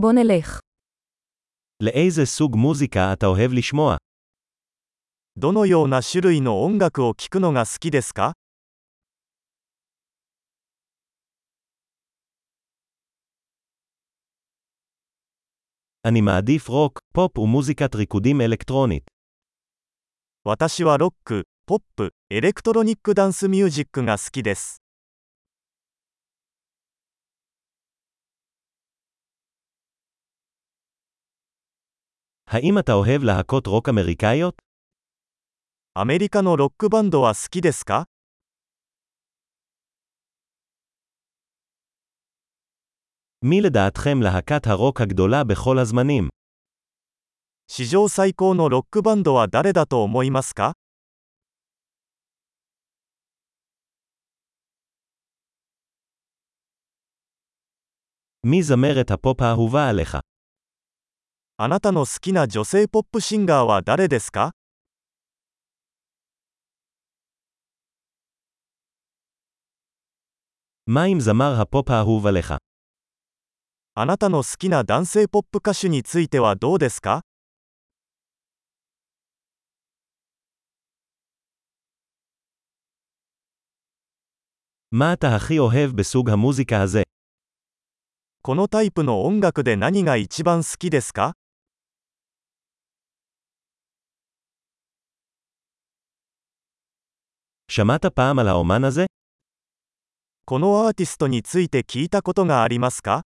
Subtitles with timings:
[0.00, 0.60] בוא נלך.
[1.82, 3.96] לאיזה סוג מוזיקה אתה אוהב לשמוע?
[5.38, 8.32] どのような種類の音楽を聴くのが好きですか
[16.04, 19.10] אני מעדיף רוק, פופ ומוזיקת ריקודים אלקטרונית.
[20.44, 24.82] 私はロック、ポップ、エレクトロニックダンスミュージックが好きです。
[32.47, 34.61] האם אתה אוהב להקות רוק אמריקאיות?
[35.93, 38.05] アメリカのロックバンドは好きですか
[43.41, 46.29] מי לדעתכם להקת הרוק הגדולה בכל הזמנים?
[47.67, 50.73] 史上最高のロックバンドは誰だと思いますか
[58.43, 60.24] מי זמרת הפופ האהובה עליך?
[61.57, 64.53] あなたの好きな女性ポップシンガーは誰ですか
[70.87, 72.57] מה עם זמר הפופ האהוב עליך?
[73.93, 77.21] あなたの好きな男性ポップ歌手についてはどうですか
[84.91, 87.03] מה אתה הכי אוהב בסוג המוזיקה הזה?
[88.41, 91.35] このタイプの音楽で何が一番好きですか
[97.75, 99.05] שמעת פעם על האומן הזה?
[100.45, 103.21] このアーティストについて聞いたことがありますか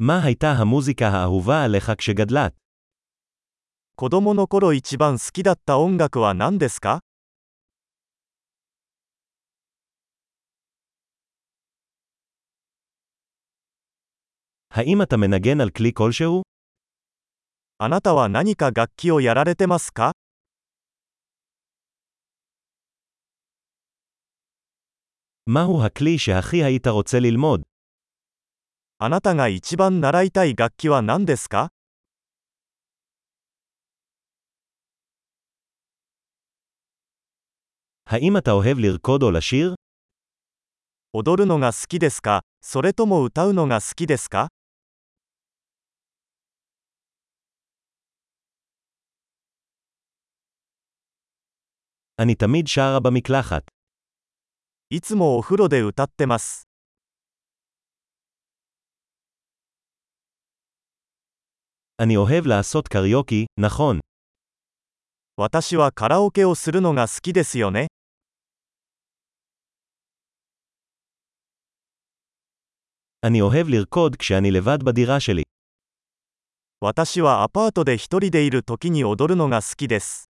[0.00, 2.52] מה הייתה המוזיקה האהובה עליך כשגדלת?
[3.94, 7.00] 子供の頃一番好きだった音楽は何ですか
[14.70, 16.42] האם אתה מנגן על כלי כלשהו?
[17.80, 20.12] あなたは何か楽器をやられてますか
[25.46, 27.62] מהו הכלי שהכי היית רוצה ללמוד?
[28.98, 31.70] あなたが一番習いたい楽器は何ですか
[38.10, 39.74] האם אתה אוהב לרקוד או לשיר?
[41.12, 44.48] 踊るのが好きですかそれとも歌うのが好きですか
[52.20, 53.62] אני תמיד שרה במקלחת.
[54.90, 56.68] いつもお風呂で歌ってます。
[62.02, 64.00] אני אוהב לעשות קריוקי, נכון.
[65.36, 67.86] 私はカラオケをするのが好きですよね。
[73.22, 75.42] אני אוהב לרקוד כשאני לבד בדירה שלי.
[76.80, 80.30] 私はアパートで一人でいる時に踊るのが好きです。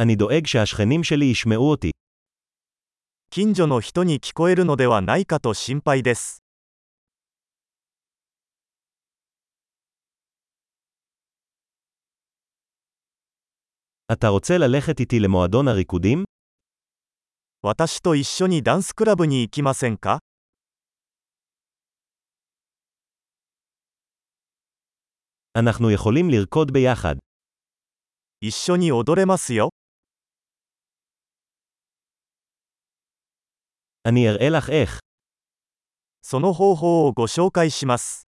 [0.00, 1.90] אני דואג שהשכנים שלי ישמעו אותי.
[3.30, 6.42] 近所の人に聞こえるのではないかと心配です。
[14.12, 16.24] אתה רוצה ללכת איתי למועדון הריקודים?
[17.62, 20.18] 私と一緒にダンスクラブに行きませんか
[25.54, 27.16] אנחנו יכולים לרקוד ביחד.
[28.40, 29.70] 一緒に踊れますよ。
[34.06, 35.00] אני אראה לך איך.
[36.22, 38.25] その方法をご紹介します。